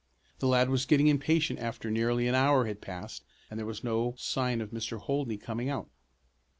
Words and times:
The 0.39 0.47
lad 0.47 0.71
was 0.71 0.87
getting 0.87 1.09
impatient 1.09 1.59
after 1.59 1.91
nearly 1.91 2.27
an 2.27 2.33
hour 2.33 2.65
had 2.65 2.81
passed 2.81 3.23
and 3.51 3.59
there 3.59 3.67
was 3.67 3.83
no 3.83 4.15
sign 4.17 4.59
of 4.59 4.71
Mr. 4.71 4.99
Holdney 4.99 5.37
coming 5.37 5.69
out. 5.69 5.91